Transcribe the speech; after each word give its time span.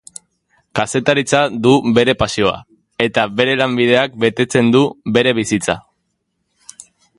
Kazetaritza 0.77 1.41
da 1.65 1.73
bere 1.97 2.15
pasioa, 2.21 2.55
eta 3.09 3.27
bere 3.41 3.55
lanbideak 3.61 4.17
betetzen 4.25 4.75
du 4.77 4.83
bere 5.19 5.37
bizitza. 5.43 5.77